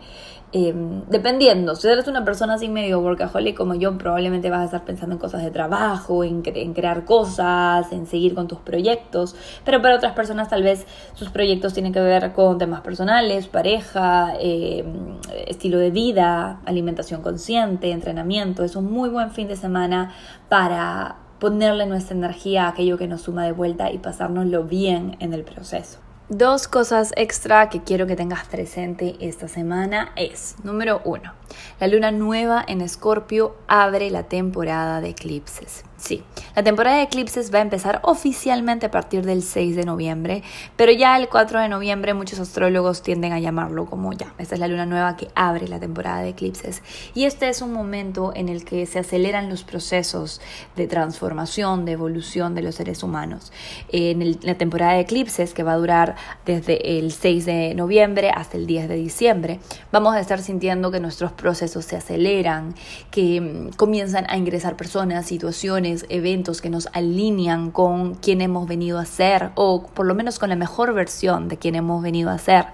em, 0.52 1.02
dependiendo, 1.08 1.74
si 1.74 1.88
eres 1.88 2.06
una 2.06 2.24
persona 2.24 2.54
así 2.54 2.68
medio 2.68 3.00
workaholic 3.00 3.56
como 3.56 3.74
yo, 3.74 3.98
probablemente 3.98 4.48
vas 4.48 4.60
a 4.60 4.64
estar 4.66 4.84
pensando 4.84 5.14
en 5.16 5.18
cosas 5.18 5.42
de 5.42 5.50
trabajo, 5.50 6.24
en, 6.24 6.42
crear 6.42 7.04
cosas, 7.04 7.92
en 7.92 8.06
seguir 8.06 8.34
con 8.34 8.46
tus 8.46 8.58
proyectos, 8.60 9.34
pero 9.64 9.82
para 9.82 9.96
otras 9.96 10.12
personas 10.12 10.48
tal 10.48 10.62
vez 10.62 10.86
sus 11.14 11.30
proyectos 11.30 11.74
tienen 11.74 11.92
que 11.92 12.00
ver 12.00 12.32
con 12.32 12.58
temas 12.58 12.80
personales, 12.80 13.48
pareja, 13.48 14.34
em, 14.38 15.18
estilo 15.46 15.78
de 15.78 15.90
vida, 15.90 16.60
alimentación 16.64 17.22
consciente, 17.22 17.90
entrenamiento. 17.90 18.64
Es 18.64 18.76
un 18.76 18.90
muy 18.90 19.08
buen 19.08 19.30
fin 19.30 19.48
de 19.48 19.56
semana 19.56 20.12
para 20.48 21.16
ponerle 21.38 21.86
nuestra 21.86 22.16
energía 22.16 22.64
a 22.64 22.68
aquello 22.68 22.96
que 22.96 23.08
nos 23.08 23.22
suma 23.22 23.44
de 23.44 23.52
vuelta 23.52 23.90
y 23.90 23.98
pasárnoslo 23.98 24.64
bien 24.64 25.16
en 25.20 25.34
el 25.34 25.44
proceso. 25.44 26.05
Dos 26.28 26.66
cosas 26.66 27.12
extra 27.14 27.70
que 27.70 27.82
quiero 27.84 28.08
que 28.08 28.16
tengas 28.16 28.48
presente 28.48 29.14
esta 29.20 29.46
semana 29.46 30.10
es, 30.16 30.56
número 30.64 31.00
uno, 31.04 31.32
la 31.78 31.86
luna 31.86 32.10
nueva 32.10 32.64
en 32.66 32.80
Escorpio 32.80 33.54
abre 33.68 34.10
la 34.10 34.24
temporada 34.24 35.00
de 35.00 35.10
eclipses. 35.10 35.84
Sí, 36.06 36.22
la 36.54 36.62
temporada 36.62 36.98
de 36.98 37.02
eclipses 37.02 37.52
va 37.52 37.58
a 37.58 37.62
empezar 37.62 37.98
oficialmente 38.04 38.86
a 38.86 38.92
partir 38.92 39.26
del 39.26 39.42
6 39.42 39.74
de 39.74 39.84
noviembre, 39.84 40.44
pero 40.76 40.92
ya 40.92 41.16
el 41.16 41.28
4 41.28 41.58
de 41.58 41.68
noviembre 41.68 42.14
muchos 42.14 42.38
astrólogos 42.38 43.02
tienden 43.02 43.32
a 43.32 43.40
llamarlo 43.40 43.86
como 43.86 44.12
ya, 44.12 44.32
esta 44.38 44.54
es 44.54 44.60
la 44.60 44.68
luna 44.68 44.86
nueva 44.86 45.16
que 45.16 45.26
abre 45.34 45.66
la 45.66 45.80
temporada 45.80 46.22
de 46.22 46.28
eclipses. 46.28 46.84
Y 47.16 47.24
este 47.24 47.48
es 47.48 47.60
un 47.60 47.72
momento 47.72 48.30
en 48.36 48.48
el 48.48 48.64
que 48.64 48.86
se 48.86 49.00
aceleran 49.00 49.48
los 49.48 49.64
procesos 49.64 50.40
de 50.76 50.86
transformación, 50.86 51.84
de 51.84 51.92
evolución 51.92 52.54
de 52.54 52.62
los 52.62 52.76
seres 52.76 53.02
humanos. 53.02 53.52
En 53.90 54.38
la 54.42 54.54
temporada 54.54 54.92
de 54.92 55.00
eclipses, 55.00 55.54
que 55.54 55.64
va 55.64 55.72
a 55.72 55.76
durar 55.76 56.14
desde 56.44 57.00
el 57.00 57.10
6 57.10 57.46
de 57.46 57.74
noviembre 57.74 58.30
hasta 58.30 58.56
el 58.56 58.68
10 58.68 58.88
de 58.88 58.94
diciembre, 58.94 59.58
vamos 59.90 60.14
a 60.14 60.20
estar 60.20 60.40
sintiendo 60.40 60.92
que 60.92 61.00
nuestros 61.00 61.32
procesos 61.32 61.84
se 61.84 61.96
aceleran, 61.96 62.76
que 63.10 63.40
mm, 63.40 63.70
comienzan 63.70 64.24
a 64.28 64.36
ingresar 64.36 64.76
personas, 64.76 65.26
situaciones, 65.26 65.95
eventos 66.08 66.60
que 66.60 66.68
nos 66.68 66.88
alinean 66.92 67.70
con 67.70 68.16
quien 68.16 68.42
hemos 68.42 68.68
venido 68.68 68.98
a 68.98 69.06
ser 69.06 69.52
o 69.54 69.86
por 69.86 70.04
lo 70.04 70.14
menos 70.14 70.38
con 70.38 70.50
la 70.50 70.56
mejor 70.56 70.92
versión 70.92 71.48
de 71.48 71.56
quien 71.56 71.76
hemos 71.76 72.02
venido 72.02 72.30
a 72.30 72.38
ser. 72.38 72.66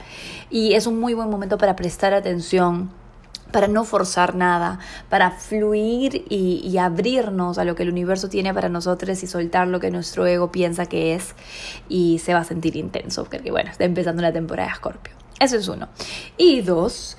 Y 0.51 0.73
es 0.73 0.87
un 0.87 0.99
muy 0.99 1.15
buen 1.15 1.31
momento 1.31 1.59
para 1.59 1.77
prestar 1.77 2.15
atención 2.15 2.91
para 3.53 3.69
no 3.69 3.85
forzar 3.85 4.35
nada, 4.35 4.81
para 5.11 5.31
fluir 5.31 6.25
y, 6.29 6.63
y, 6.65 6.79
abrirnos 6.79 7.59
a 7.59 7.65
lo 7.65 7.75
que 7.75 7.83
el 7.83 7.91
universo 7.91 8.29
tiene 8.29 8.53
para 8.55 8.71
nosotros 8.71 9.23
y 9.23 9.27
soltar 9.27 9.69
lo 9.69 9.79
que 9.79 9.91
nuestro 9.91 10.27
ego 10.27 10.51
piensa 10.51 10.87
que 10.87 11.15
es 11.15 11.35
y 11.89 12.19
se 12.19 12.33
va 12.33 12.41
a 12.41 12.45
sentir 12.45 12.77
intenso, 12.77 13.27
porque 13.31 13.51
bueno, 13.51 13.71
está 13.71 13.85
empezando 13.85 14.23
la 14.23 14.33
temporada 14.33 14.69
de 14.69 14.73
Escorpio. 14.73 15.13
Eso 15.39 15.57
es 15.57 15.69
uno. 15.69 15.89
Y 16.37 16.61
dos, 16.61 17.17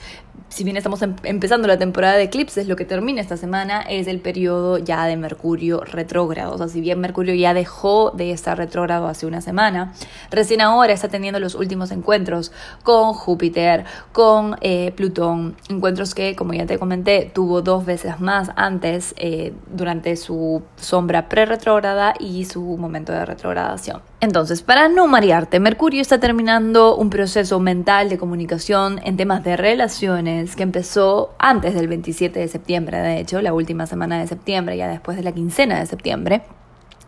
si 0.53 0.63
bien 0.63 0.77
estamos 0.77 1.01
em-, 1.01 1.15
empezando 1.23 1.67
la 1.67 1.77
temporada 1.77 2.15
de 2.15 2.23
eclipses, 2.23 2.67
lo 2.67 2.75
que 2.75 2.85
termina 2.85 3.21
esta 3.21 3.37
semana 3.37 3.81
es 3.81 4.07
el 4.07 4.19
periodo 4.19 4.77
ya 4.77 5.05
de 5.05 5.17
Mercurio 5.17 5.81
retrógrado. 5.81 6.53
O 6.53 6.57
sea, 6.57 6.67
si 6.67 6.79
bien 6.79 6.99
Mercurio 6.99 7.33
ya 7.33 7.53
dejó 7.53 8.11
de 8.11 8.31
estar 8.31 8.57
retrógrado 8.57 9.07
hace 9.07 9.25
una 9.25 9.41
semana, 9.41 9.93
recién 10.29 10.61
ahora 10.61 10.93
está 10.93 11.07
teniendo 11.07 11.39
los 11.39 11.55
últimos 11.55 11.91
encuentros 11.91 12.51
con 12.83 13.13
Júpiter, 13.13 13.85
con 14.11 14.55
eh, 14.61 14.91
Plutón. 14.95 15.55
Encuentros 15.69 16.13
que, 16.13 16.35
como 16.35 16.53
ya 16.53 16.65
te 16.65 16.77
comenté, 16.77 17.31
tuvo 17.33 17.61
dos 17.61 17.85
veces 17.85 18.19
más 18.19 18.51
antes 18.55 19.15
eh, 19.17 19.53
durante 19.71 20.15
su 20.15 20.61
sombra 20.75 21.29
pre-retrógrada 21.29 22.13
y 22.19 22.45
su 22.45 22.61
momento 22.77 23.11
de 23.11 23.25
retrogradación. 23.25 24.12
Entonces, 24.23 24.61
para 24.61 24.87
no 24.87 25.05
marearte, 25.05 25.59
Mercurio 25.59 25.99
está 25.99 26.17
terminando 26.17 26.95
un 26.95 27.09
proceso 27.09 27.59
mental 27.59 28.07
de 28.07 28.17
comunicación 28.17 29.01
en 29.03 29.17
temas 29.17 29.43
de 29.43 29.57
relaciones 29.57 30.55
que 30.55 30.63
empezó 30.63 31.35
antes 31.39 31.73
del 31.73 31.89
27 31.89 32.39
de 32.39 32.47
septiembre, 32.47 32.99
de 32.99 33.19
hecho, 33.19 33.41
la 33.41 33.53
última 33.53 33.85
semana 33.85 34.17
de 34.21 34.27
septiembre, 34.27 34.77
ya 34.77 34.87
después 34.87 35.17
de 35.17 35.23
la 35.23 35.33
quincena 35.33 35.77
de 35.77 35.87
septiembre 35.87 36.43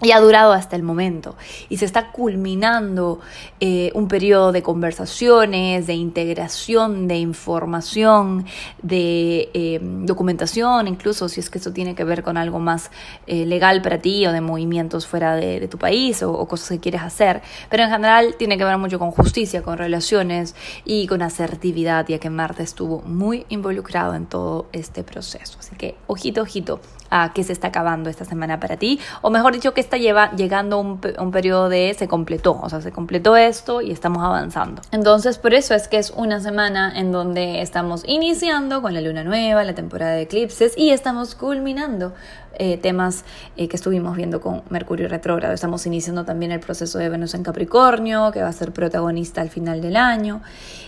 y 0.02 0.12
ha 0.12 0.20
durado 0.20 0.52
hasta 0.52 0.76
el 0.76 0.84
momento 0.84 1.36
y 1.70 1.78
se 1.78 1.86
está 1.86 2.12
culminando 2.12 3.20
eh, 3.60 3.92
un 3.96 4.08
periodo 4.08 4.52
de 4.52 4.62
conversaciones, 4.62 5.88
de 5.88 5.94
integración 5.94 7.08
de 7.08 7.18
información, 7.18 8.46
de 8.82 9.50
eh, 9.54 9.80
documentación, 9.82 10.88
incluso 10.88 11.30
si 11.30 11.40
es 11.40 11.50
que 11.50 11.60
eso 11.60 11.72
tiene 11.72 11.96
que 11.96 12.04
ver 12.04 12.24
con 12.24 12.38
algo 12.38 12.60
más 12.60 12.92
eh, 13.28 13.46
legal 13.46 13.82
para 13.82 14.00
ti 14.00 14.26
o 14.26 14.32
de 14.32 14.42
movimientos 14.42 15.08
fuera 15.08 15.36
de, 15.36 15.66
tu 15.68 15.78
país 15.78 16.22
o, 16.24 16.46
cosas 16.48 16.70
que 16.70 16.80
quieres 16.80 17.02
hacer. 17.02 17.42
Pero 17.70 17.84
en 17.84 17.90
general 17.90 18.36
tiene 18.38 18.58
que 18.58 18.64
ver 18.64 18.78
mucho 18.78 19.00
con 19.00 19.12
justicia, 19.12 19.64
con 19.64 19.78
relaciones 19.78 20.56
y 20.84 21.08
con 21.08 21.22
asertividad, 21.22 22.06
ya 22.08 22.20
que 22.20 22.30
Marte 22.30 22.64
estuvo 22.64 23.02
muy 23.02 23.46
involucrado 23.50 24.14
en 24.14 24.26
todo 24.26 24.68
este 24.74 25.04
proceso. 25.04 25.58
Así 25.60 25.76
que 25.76 25.96
ojito, 26.08 26.42
ojito 26.42 26.80
a 27.10 27.34
qué 27.34 27.44
se 27.44 27.54
está 27.54 27.68
acabando 27.68 28.10
esta 28.10 28.26
semana 28.26 28.60
para 28.60 28.78
ti, 28.78 29.00
o 29.22 29.30
mejor 29.30 29.54
dicho, 29.54 29.74
que 29.74 29.82
está 29.86 29.98
llegando 29.98 30.80
un, 30.80 31.00
un 31.20 31.32
periodo 31.32 31.70
de 31.70 31.94
se 31.94 32.08
completó, 32.08 32.60
o 32.62 32.70
sea, 32.70 32.82
se 32.82 32.92
completó 32.92 33.38
esto 33.38 33.82
y 33.82 33.92
estamos 33.92 34.24
avanzando. 34.24 34.82
Entonces, 34.92 35.38
por 35.38 35.54
eso 35.54 35.74
es 35.74 35.88
que 35.88 35.98
es 35.98 36.12
una 36.12 36.40
semana 36.40 36.92
en 36.96 37.12
donde 37.12 37.62
estamos 37.62 38.04
iniciando 38.08 38.82
con 38.82 38.94
la 38.94 39.02
luna 39.02 39.24
nueva, 39.24 39.64
la 39.64 39.76
temporada 39.76 40.14
de 40.14 40.24
eclipses 40.24 40.78
y 40.78 40.90
estamos 40.90 41.36
culminando 41.36 42.14
eh, 42.58 42.78
temas 42.78 43.26
eh, 43.58 43.68
que 43.68 43.76
estuvimos 43.76 44.16
viendo 44.16 44.40
con 44.40 44.64
Mercurio 44.70 45.08
retrógrado. 45.08 45.54
Estamos 45.54 45.86
iniciando 45.86 46.24
también 46.24 46.52
el 46.52 46.60
proceso 46.60 46.98
de 46.98 47.10
Venus 47.10 47.34
en 47.34 47.44
Capricornio, 47.44 48.32
que 48.32 48.42
va 48.42 48.48
a 48.48 48.54
ser 48.54 48.72
protagonista 48.72 49.42
al 49.42 49.50
final 49.50 49.82
del 49.82 49.98
año. 49.98 50.42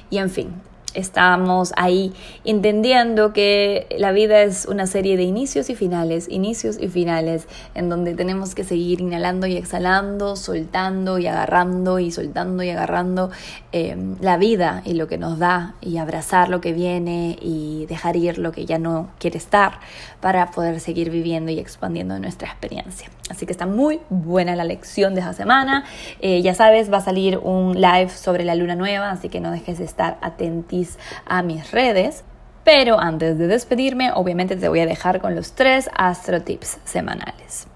Y 0.09 0.19
en 0.19 0.29
fin, 0.29 0.53
estamos 0.93 1.73
ahí 1.75 2.13
entendiendo 2.43 3.33
que 3.33 3.87
la 3.97 4.11
vida 4.11 4.41
es 4.41 4.65
una 4.65 4.87
serie 4.87 5.17
de 5.17 5.23
inicios 5.23 5.69
y 5.69 5.75
finales, 5.75 6.27
inicios 6.29 6.77
y 6.79 6.87
finales, 6.87 7.47
en 7.75 7.89
donde 7.89 8.15
tenemos 8.15 8.55
que 8.55 8.63
seguir 8.63 9.01
inhalando 9.01 9.47
y 9.47 9.57
exhalando, 9.57 10.35
soltando 10.35 11.19
y 11.19 11.27
agarrando 11.27 11.99
y 11.99 12.11
soltando 12.11 12.63
y 12.63 12.69
agarrando 12.69 13.29
em, 13.71 14.15
la 14.21 14.37
vida 14.37 14.81
y 14.85 14.93
lo 14.93 15.07
que 15.07 15.17
nos 15.17 15.39
da 15.39 15.75
y 15.81 15.97
abrazar 15.97 16.49
lo 16.49 16.61
que 16.61 16.73
viene 16.73 17.37
y 17.41 17.85
dejar 17.87 18.15
ir 18.15 18.37
lo 18.37 18.51
que 18.51 18.65
ya 18.65 18.79
no 18.79 19.09
quiere 19.19 19.37
estar 19.37 19.79
para 20.21 20.51
poder 20.51 20.79
seguir 20.79 21.09
viviendo 21.09 21.51
y 21.51 21.59
expandiendo 21.59 22.17
nuestra 22.19 22.47
experiencia. 22.47 23.09
Así 23.29 23.45
que 23.45 23.51
está 23.51 23.65
muy 23.65 23.99
buena 24.09 24.55
la 24.55 24.63
lección 24.63 25.13
de 25.15 25.21
esa 25.21 25.33
semana. 25.33 25.83
Eh, 26.19 26.41
ya 26.41 26.53
sabes, 26.53 26.91
va 26.91 26.97
a 26.97 27.01
salir 27.01 27.37
un 27.37 27.79
live 27.79 28.09
sobre 28.09 28.43
la 28.43 28.55
luna 28.55 28.75
nueva, 28.75 29.11
así 29.11 29.29
que 29.29 29.39
no 29.39 29.51
dejes 29.51 29.79
de 29.79 29.85
estar 29.85 30.17
atentis 30.21 30.97
a 31.25 31.41
mis 31.41 31.71
redes. 31.71 32.23
Pero 32.63 32.99
antes 32.99 33.37
de 33.37 33.47
despedirme, 33.47 34.11
obviamente 34.13 34.55
te 34.55 34.67
voy 34.67 34.81
a 34.81 34.85
dejar 34.85 35.21
con 35.21 35.35
los 35.35 35.53
tres 35.53 35.89
astro 35.95 36.41
tips 36.41 36.79
semanales. 36.83 37.67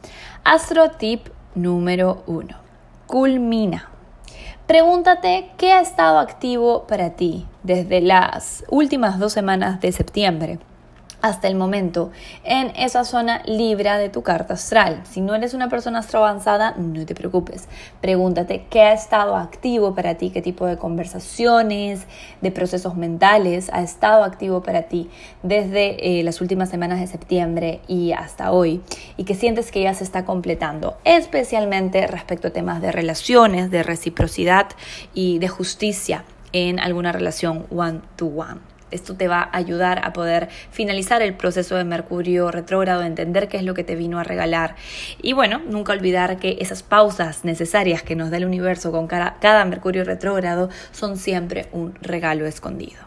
Astro 0.44 0.92
tip 0.92 1.28
número 1.56 2.24
uno. 2.28 2.58
Culmina. 3.08 3.90
Pregúntate 4.68 5.52
qué 5.58 5.74
ha 5.74 5.82
estado 5.82 6.20
activo 6.20 6.88
para 6.88 7.12
ti 7.12 7.46
desde 7.64 8.02
las 8.02 8.64
últimas 8.70 9.20
dos 9.20 9.34
semanas 9.34 9.82
de 9.82 9.92
septiembre 9.92 10.60
hasta 11.22 11.48
el 11.48 11.56
momento 11.56 12.12
en 12.44 12.72
esa 12.76 13.04
zona 13.04 13.42
libra 13.46 13.98
de 13.98 14.10
tu 14.10 14.24
carta 14.24 14.56
astral. 14.56 15.02
Si 15.10 15.22
no 15.22 15.36
eres 15.36 15.54
una 15.54 15.70
persona 15.70 16.00
astro 16.00 16.20
avanzada, 16.20 16.74
no 16.78 17.06
te 17.06 17.16
preocupes. 17.16 17.68
Pregúntate 18.02 18.66
qué 18.70 18.82
ha 18.82 18.94
estado 18.94 19.36
activo 19.36 19.96
para 19.96 20.16
ti, 20.16 20.30
qué 20.30 20.42
tipo 20.42 20.66
de 20.66 20.78
conversaciones, 20.78 22.06
de 22.42 22.52
procesos 22.52 22.96
mentales 22.96 23.70
ha 23.74 23.82
estado 23.82 24.24
activo 24.24 24.64
para 24.64 24.84
ti 24.84 25.10
desde 25.44 26.20
eh, 26.20 26.24
las 26.24 26.42
últimas 26.42 26.70
semanas 26.70 27.00
de 27.00 27.08
septiembre 27.08 27.82
y 27.88 28.12
hasta 28.12 28.52
hoy 28.52 28.82
y 29.18 29.24
que 29.24 29.36
sientes 29.36 29.72
que 29.72 29.82
ya 29.84 29.94
se 29.94 30.04
está 30.04 30.26
completando, 30.26 30.98
especialmente 31.04 32.08
respecto 32.08 32.48
a 32.48 32.52
temas 32.52 32.82
de 32.82 32.92
relaciones, 32.92 33.72
de 33.72 33.84
reciprocidad 33.84 34.68
y 35.14 35.40
de 35.40 35.48
justicia 35.48 36.24
en 36.54 36.80
alguna 36.80 37.12
relación 37.12 37.66
one 37.70 38.02
to 38.16 38.26
one. 38.28 38.60
Esto 38.92 39.16
te 39.16 39.28
va 39.28 39.42
a 39.42 39.58
ayudar 39.58 40.06
a 40.06 40.14
poder 40.14 40.50
finalizar 40.70 41.22
el 41.22 41.34
proceso 41.34 41.76
de 41.76 41.84
Mercurio 41.84 42.52
retrógrado, 42.52 43.04
entender 43.04 43.48
qué 43.48 43.58
es 43.58 43.64
lo 43.64 43.74
que 43.74 43.84
te 43.84 43.96
vino 43.96 44.20
a 44.20 44.24
regalar. 44.24 44.76
Y 45.22 45.34
bueno, 45.34 45.62
nunca 45.66 45.94
olvidar 45.94 46.38
que 46.38 46.58
esas 46.60 46.84
pausas 46.84 47.44
necesarias 47.46 48.04
que 48.04 48.16
nos 48.16 48.32
da 48.32 48.38
el 48.38 48.46
universo 48.46 48.92
con 48.92 49.08
cada, 49.08 49.66
Mercurio 49.66 50.04
retrógrado 50.04 50.70
son 50.92 51.18
siempre 51.18 51.68
un 51.72 51.96
regalo 52.02 52.46
escondido. 52.46 53.00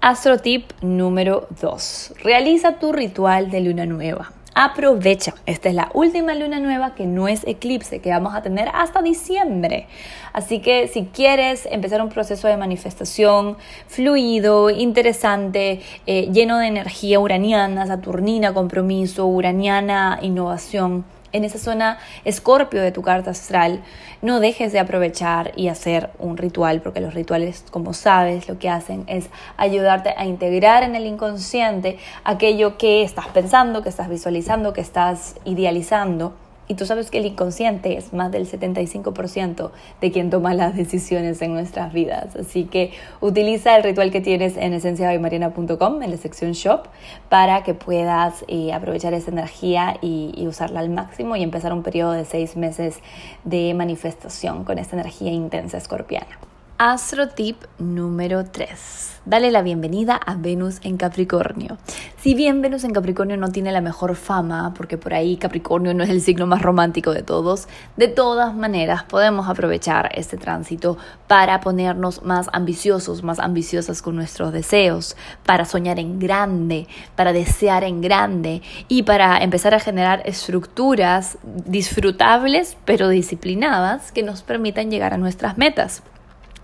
Astro 0.00 0.38
tip 0.38 0.72
número 0.82 1.46
2. 1.60 2.14
Realiza 2.22 2.78
tu 2.78 2.92
ritual 2.92 3.50
de 3.50 3.60
luna 3.60 3.86
nueva. 3.86 4.32
Aprovecha, 4.54 5.32
esta 5.46 5.70
es 5.70 5.74
la 5.74 5.88
última 5.94 6.34
luna 6.34 6.60
nueva 6.60 6.94
que 6.94 7.06
no 7.06 7.26
es 7.26 7.42
eclipse, 7.46 8.00
que 8.00 8.10
vamos 8.10 8.34
a 8.34 8.42
tener 8.42 8.68
hasta 8.74 9.00
diciembre. 9.00 9.86
Así 10.34 10.60
que 10.60 10.88
si 10.88 11.06
quieres 11.06 11.66
empezar 11.70 12.02
un 12.02 12.10
proceso 12.10 12.48
de 12.48 12.58
manifestación 12.58 13.56
fluido, 13.86 14.68
interesante, 14.68 15.80
eh, 16.06 16.28
lleno 16.32 16.58
de 16.58 16.66
energía 16.66 17.18
uraniana, 17.18 17.86
saturnina, 17.86 18.52
compromiso, 18.52 19.26
uraniana, 19.26 20.18
innovación, 20.20 21.06
en 21.32 21.44
esa 21.44 21.58
zona 21.58 21.98
escorpio 22.24 22.82
de 22.82 22.92
tu 22.92 23.02
carta 23.02 23.30
astral, 23.30 23.82
no 24.20 24.40
dejes 24.40 24.72
de 24.72 24.78
aprovechar 24.78 25.52
y 25.56 25.68
hacer 25.68 26.10
un 26.18 26.36
ritual, 26.36 26.80
porque 26.80 27.00
los 27.00 27.14
rituales, 27.14 27.64
como 27.70 27.92
sabes, 27.92 28.48
lo 28.48 28.58
que 28.58 28.68
hacen 28.68 29.04
es 29.06 29.28
ayudarte 29.56 30.14
a 30.16 30.24
integrar 30.24 30.82
en 30.82 30.94
el 30.94 31.06
inconsciente 31.06 31.98
aquello 32.24 32.78
que 32.78 33.02
estás 33.02 33.26
pensando, 33.28 33.82
que 33.82 33.88
estás 33.88 34.08
visualizando, 34.08 34.72
que 34.72 34.80
estás 34.80 35.36
idealizando 35.44 36.34
y 36.72 36.74
tú 36.74 36.86
sabes 36.86 37.10
que 37.10 37.18
el 37.18 37.26
inconsciente 37.26 37.98
es 37.98 38.14
más 38.14 38.32
del 38.32 38.50
75% 38.50 39.72
de 40.00 40.10
quien 40.10 40.30
toma 40.30 40.54
las 40.54 40.74
decisiones 40.74 41.42
en 41.42 41.52
nuestras 41.52 41.92
vidas. 41.92 42.34
Así 42.34 42.64
que 42.64 42.92
utiliza 43.20 43.76
el 43.76 43.82
ritual 43.82 44.10
que 44.10 44.22
tienes 44.22 44.56
en 44.56 44.72
esenciabaymariana.com, 44.72 46.02
en 46.02 46.10
la 46.10 46.16
sección 46.16 46.52
shop, 46.52 46.86
para 47.28 47.62
que 47.62 47.74
puedas 47.74 48.46
eh, 48.48 48.72
aprovechar 48.72 49.12
esa 49.12 49.30
energía 49.30 49.98
y, 50.00 50.32
y 50.34 50.46
usarla 50.46 50.80
al 50.80 50.88
máximo 50.88 51.36
y 51.36 51.42
empezar 51.42 51.74
un 51.74 51.82
periodo 51.82 52.12
de 52.12 52.24
seis 52.24 52.56
meses 52.56 53.00
de 53.44 53.74
manifestación 53.74 54.64
con 54.64 54.78
esta 54.78 54.96
energía 54.96 55.30
intensa 55.30 55.76
escorpiana. 55.76 56.51
Astro 56.78 57.28
tip 57.28 57.62
número 57.78 58.44
3. 58.44 59.20
Dale 59.24 59.52
la 59.52 59.62
bienvenida 59.62 60.16
a 60.16 60.34
Venus 60.34 60.80
en 60.82 60.96
Capricornio. 60.96 61.78
Si 62.20 62.34
bien 62.34 62.60
Venus 62.60 62.82
en 62.82 62.92
Capricornio 62.92 63.36
no 63.36 63.50
tiene 63.50 63.70
la 63.70 63.80
mejor 63.80 64.16
fama, 64.16 64.74
porque 64.76 64.98
por 64.98 65.14
ahí 65.14 65.36
Capricornio 65.36 65.94
no 65.94 66.02
es 66.02 66.10
el 66.10 66.20
signo 66.20 66.46
más 66.48 66.60
romántico 66.60 67.12
de 67.12 67.22
todos, 67.22 67.68
de 67.96 68.08
todas 68.08 68.52
maneras 68.54 69.04
podemos 69.04 69.48
aprovechar 69.48 70.10
este 70.14 70.36
tránsito 70.38 70.98
para 71.28 71.60
ponernos 71.60 72.24
más 72.24 72.48
ambiciosos, 72.52 73.22
más 73.22 73.38
ambiciosas 73.38 74.02
con 74.02 74.16
nuestros 74.16 74.52
deseos, 74.52 75.16
para 75.46 75.66
soñar 75.66 76.00
en 76.00 76.18
grande, 76.18 76.88
para 77.14 77.32
desear 77.32 77.84
en 77.84 78.00
grande 78.00 78.60
y 78.88 79.04
para 79.04 79.38
empezar 79.38 79.72
a 79.74 79.80
generar 79.80 80.22
estructuras 80.24 81.38
disfrutables 81.44 82.76
pero 82.84 83.08
disciplinadas 83.08 84.10
que 84.10 84.24
nos 84.24 84.42
permitan 84.42 84.90
llegar 84.90 85.14
a 85.14 85.18
nuestras 85.18 85.58
metas. 85.58 86.02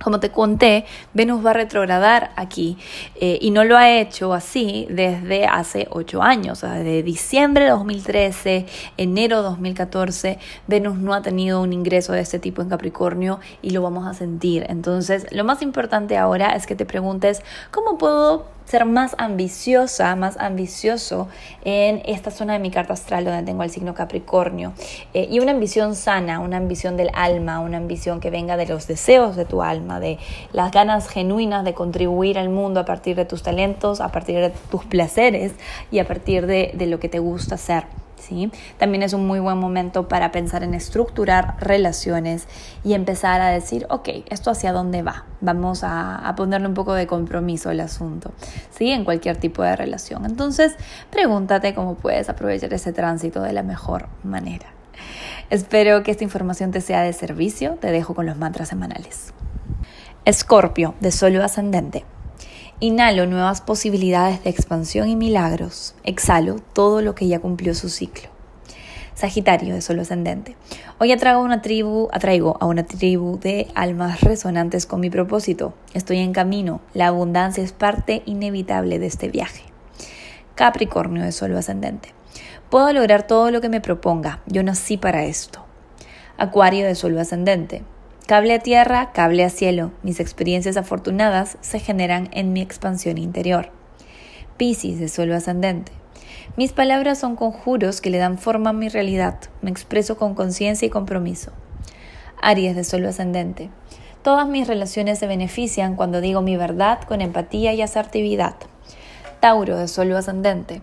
Como 0.03 0.21
te 0.21 0.31
conté, 0.31 0.85
Venus 1.15 1.45
va 1.45 1.51
a 1.51 1.55
retrogradar 1.55 2.31
aquí 2.37 2.79
eh, 3.17 3.39
y 3.41 3.51
no 3.51 3.65
lo 3.65 3.77
ha 3.77 3.91
hecho 3.91 4.33
así 4.33 4.87
desde 4.91 5.47
hace 5.47 5.89
ocho 5.91 6.23
años, 6.23 6.63
o 6.63 6.69
desde 6.69 7.03
diciembre 7.03 7.65
de 7.65 7.71
2013, 7.71 8.67
enero 8.97 9.39
de 9.39 9.43
2014, 9.45 10.39
Venus 10.67 10.99
no 10.99 11.15
ha 11.15 11.23
tenido 11.23 11.61
un 11.61 11.73
ingreso 11.73 12.13
de 12.13 12.21
este 12.21 12.39
tipo 12.39 12.63
en 12.63 12.69
Capricornio 12.69 13.41
y 13.63 13.71
lo 13.71 13.83
vamos 13.83 14.07
a 14.07 14.15
sentir. 14.15 14.67
Entonces, 14.69 15.27
lo 15.31 15.45
más 15.45 15.63
importante 15.63 16.17
ahora 16.17 16.55
es 16.55 16.67
que 16.67 16.77
te 16.77 16.87
preguntes, 16.87 17.43
¿cómo 17.71 17.99
puedo 17.99 18.58
ser 18.69 18.85
más 18.85 19.15
ambiciosa, 19.17 20.15
más 20.15 20.37
ambicioso 20.37 21.29
en 21.65 22.03
esta 22.05 22.31
zona 22.31 22.53
de 22.53 22.59
mi 22.59 22.71
carta 22.71 22.93
astral 22.93 23.25
donde 23.25 23.43
tengo 23.43 23.63
el 23.63 23.71
signo 23.71 23.95
Capricornio. 23.95 24.75
Eh, 25.15 25.27
y 25.31 25.41
una 25.41 25.53
ambición 25.53 25.95
sana, 25.95 26.41
una 26.41 26.59
ambición 26.59 26.99
del 26.99 27.09
alma, 27.15 27.61
una 27.61 27.79
ambición 27.79 28.21
que 28.21 28.31
venga 28.31 28.59
de 28.59 28.67
los 28.67 28.87
deseos 28.87 29.37
de 29.37 29.47
tu 29.47 29.63
alma, 29.63 30.01
de 30.01 30.19
las 30.53 30.71
ganas 30.71 31.09
genuinas 31.09 31.65
de 31.65 31.73
contribuir 31.73 32.39
al 32.39 32.51
mundo 32.51 32.81
a 32.81 32.85
partir 32.85 33.17
de 33.17 33.25
tus 33.25 33.43
talentos, 33.43 34.03
a 34.03 34.13
partir 34.13 34.39
de 34.39 34.51
tus 34.71 34.85
placeres 34.85 35.53
y 35.91 36.01
a 36.01 36.07
partir 36.07 36.47
de, 36.47 36.73
de 36.75 36.87
lo 36.87 37.01
que 37.01 37.09
te 37.09 37.21
gusta 37.21 37.55
hacer. 37.55 37.98
También 38.79 39.03
es 39.03 39.13
un 39.13 39.27
muy 39.27 39.41
buen 39.41 39.59
momento 39.59 40.09
para 40.09 40.31
pensar 40.33 40.63
en 40.63 40.75
estructurar 40.75 41.57
relaciones 41.61 42.47
y 42.85 42.95
empezar 42.95 43.41
a 43.41 43.49
decir, 43.49 43.87
ok, 43.91 44.09
esto 44.31 44.51
hacia 44.51 44.73
dónde 44.73 45.03
va. 45.03 45.25
Vamos 45.41 45.81
a, 45.83 46.35
ponerle 46.37 46.69
un 46.69 46.75
poco 46.75 46.95
de 46.95 47.07
compromiso 47.07 47.71
al 47.71 47.81
asunto, 47.81 48.33
¿sí? 48.71 48.91
En 48.91 49.05
cualquier 49.05 49.37
tipo 49.37 49.63
de 49.63 49.75
relación. 49.77 50.25
Entonces, 50.25 50.77
pregúntate 51.11 51.75
cómo 51.75 51.95
puedes 51.95 52.29
aprovechar 52.29 52.73
ese 52.73 52.93
tránsito 52.93 53.43
de 53.43 53.53
la 53.53 53.63
mejor 53.63 54.09
manera. 54.23 54.67
Espero 55.51 56.03
que 56.03 56.11
esta 56.11 56.25
información 56.25 56.71
te 56.71 56.81
sea 56.81 57.03
de 57.03 57.13
servicio. 57.13 57.79
Te 57.81 57.91
dejo 57.91 58.15
con 58.15 58.27
los 58.27 58.37
mantras 58.37 58.69
semanales. 58.69 59.33
Escorpio, 60.25 60.95
de 61.01 61.11
solo 61.11 61.43
ascendente. 61.43 62.05
Inhalo 62.81 63.27
nuevas 63.27 63.61
posibilidades 63.61 64.45
de 64.45 64.51
expansión 64.51 65.09
y 65.09 65.17
milagros. 65.17 65.97
Exhalo 66.05 66.61
todo 66.75 67.03
lo 67.03 67.17
que 67.17 67.27
ya 67.27 67.41
cumplió 67.41 67.75
su 67.75 67.89
ciclo. 67.89 68.29
Sagitario 69.15 69.75
de 69.75 69.81
solo 69.81 70.03
ascendente. 70.03 70.55
Hoy 71.01 71.11
atraigo, 71.11 71.41
una 71.41 71.61
tribu, 71.61 72.09
atraigo 72.13 72.57
a 72.61 72.67
una 72.67 72.87
tribu 72.87 73.37
de 73.41 73.67
almas 73.75 74.21
resonantes 74.21 74.87
con 74.87 75.01
mi 75.01 75.11
propósito. 75.11 75.75
Estoy 75.93 76.19
en 76.19 76.33
camino. 76.33 76.81
La 76.95 77.09
abundancia 77.09 77.65
es 77.65 77.73
parte 77.73 78.23
inevitable 78.27 79.01
de 79.01 79.07
este 79.07 79.27
viaje. 79.27 79.65
Capricornio 80.55 81.25
de 81.25 81.33
solo 81.33 81.59
ascendente. 81.59 82.15
Puedo 82.71 82.93
lograr 82.93 83.27
todo 83.27 83.51
lo 83.51 83.61
que 83.61 83.69
me 83.69 83.81
proponga. 83.81 84.41
Yo 84.47 84.63
nací 84.63 84.99
para 84.99 85.25
esto. 85.25 85.65
Acuario 86.37 86.87
de 86.87 86.95
solo 86.95 87.21
ascendente. 87.21 87.83
Cable 88.29 88.53
a 88.53 88.59
tierra, 88.59 89.11
cable 89.13 89.43
a 89.43 89.49
cielo. 89.49 89.91
Mis 90.03 90.21
experiencias 90.21 90.77
afortunadas 90.77 91.57
se 91.63 91.81
generan 91.81 92.29
en 92.33 92.53
mi 92.53 92.61
expansión 92.61 93.17
interior. 93.17 93.71
Piscis 94.59 95.01
de 95.01 95.09
suelo 95.09 95.35
ascendente. 95.35 95.93
Mis 96.55 96.73
palabras 96.73 97.19
son 97.19 97.37
conjuros 97.37 98.03
que 98.03 98.11
le 98.11 98.19
dan 98.19 98.37
forma 98.37 98.69
a 98.69 98.75
mi 98.75 98.91
realidad. 98.91 99.39
Me 99.63 99.71
expreso 99.71 100.19
con 100.19 100.35
conciencia 100.35 100.85
y 100.85 100.91
compromiso. 100.91 101.53
Aries 102.43 102.77
de 102.77 102.85
suelo 102.85 103.09
ascendente. 103.09 103.71
Todas 104.23 104.47
mis 104.47 104.69
relaciones 104.69 105.19
se 105.19 105.27
benefician 105.27 105.97
cuando 105.97 106.21
digo 106.21 106.43
mi 106.43 106.59
verdad 106.59 107.01
con 107.05 107.23
empatía 107.23 107.73
y 107.73 107.81
asertividad. 107.81 108.57
Tauro 109.41 109.79
de 109.79 109.89
suelo 109.89 110.19
ascendente. 110.19 110.83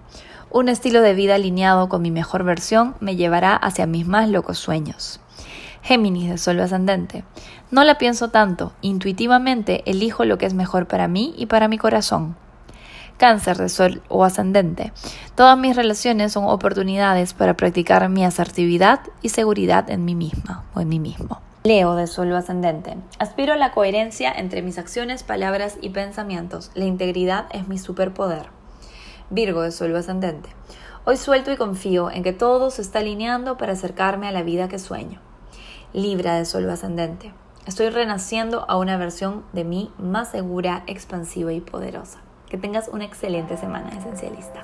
Un 0.50 0.68
estilo 0.68 1.02
de 1.02 1.14
vida 1.14 1.36
alineado 1.36 1.90
con 1.90 2.02
mi 2.02 2.10
mejor 2.10 2.44
versión 2.44 2.96
me 3.02 3.16
llevará 3.16 3.56
hacia 3.56 3.86
mis 3.86 4.08
más 4.08 4.30
locos 4.30 4.58
sueños. 4.58 5.20
Géminis 5.86 6.32
de 6.32 6.40
Sol 6.40 6.60
ascendente. 6.62 7.24
No 7.70 7.84
la 7.84 8.00
pienso 8.00 8.30
tanto, 8.30 8.74
intuitivamente 8.82 9.84
elijo 9.86 10.26
lo 10.26 10.40
que 10.40 10.48
es 10.48 10.56
mejor 10.56 10.88
para 10.88 11.08
mí 11.08 11.36
y 11.38 11.46
para 11.46 11.68
mi 11.68 11.78
corazón. 11.78 12.36
Cáncer 13.18 13.58
de 13.58 13.70
Sol 13.70 14.02
o 14.10 14.24
ascendente. 14.24 14.94
Todas 15.36 15.56
mis 15.60 15.76
relaciones 15.76 16.34
son 16.34 16.46
oportunidades 16.46 17.36
para 17.36 17.56
practicar 17.56 18.10
mi 18.10 18.26
asertividad 18.26 19.02
y 19.22 19.30
seguridad 19.30 19.88
en 19.92 20.06
mí 20.06 20.16
misma 20.16 20.64
o 20.74 20.82
en 20.82 20.90
mí 20.90 21.00
mismo. 21.00 21.40
Leo 21.66 21.94
de 21.94 22.08
Sol 22.08 22.34
ascendente. 22.34 22.98
Aspiro 23.20 23.54
a 23.54 23.56
la 23.56 23.72
coherencia 23.72 24.34
entre 24.36 24.64
mis 24.64 24.80
acciones, 24.80 25.22
palabras 25.22 25.78
y 25.82 25.90
pensamientos. 25.90 26.72
La 26.74 26.86
integridad 26.86 27.46
es 27.52 27.68
mi 27.68 27.78
superpoder. 27.78 28.48
Virgo 29.30 29.62
de 29.62 29.72
Sol 29.72 29.96
ascendente. 29.96 30.50
Hoy 31.06 31.18
suelto 31.18 31.52
y 31.52 31.58
confío 31.58 32.10
en 32.10 32.24
que 32.24 32.34
todo 32.34 32.72
se 32.72 32.82
está 32.82 33.00
alineando 33.00 33.56
para 33.58 33.74
acercarme 33.74 34.28
a 34.28 34.32
la 34.32 34.42
vida 34.42 34.68
que 34.68 34.80
sueño. 34.80 35.22
Libra 35.96 36.36
de 36.36 36.44
Sol 36.44 36.70
ascendente. 36.70 37.32
Estoy 37.66 37.88
renaciendo 37.90 38.66
a 38.70 38.76
una 38.76 38.98
versión 38.98 39.46
de 39.54 39.64
mí 39.64 39.94
más 39.98 40.30
segura, 40.30 40.84
expansiva 40.88 41.54
y 41.54 41.62
poderosa. 41.62 42.20
Que 42.50 42.58
tengas 42.58 42.90
una 42.90 43.06
excelente 43.06 43.56
semana 43.56 43.98
esencialista. 43.98 44.64